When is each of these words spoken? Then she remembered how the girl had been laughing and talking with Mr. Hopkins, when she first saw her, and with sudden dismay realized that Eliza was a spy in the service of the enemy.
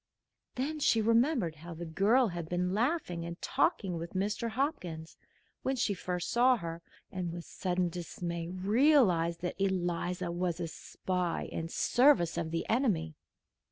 Then 0.55 0.79
she 0.79 0.99
remembered 0.99 1.57
how 1.57 1.75
the 1.75 1.85
girl 1.85 2.29
had 2.29 2.49
been 2.49 2.73
laughing 2.73 3.23
and 3.23 3.39
talking 3.39 3.99
with 3.99 4.15
Mr. 4.15 4.49
Hopkins, 4.49 5.15
when 5.61 5.75
she 5.75 5.93
first 5.93 6.31
saw 6.31 6.57
her, 6.57 6.81
and 7.11 7.31
with 7.31 7.45
sudden 7.45 7.87
dismay 7.87 8.49
realized 8.49 9.41
that 9.41 9.61
Eliza 9.61 10.31
was 10.31 10.59
a 10.59 10.67
spy 10.67 11.43
in 11.43 11.67
the 11.67 11.71
service 11.71 12.35
of 12.35 12.49
the 12.49 12.67
enemy. 12.67 13.13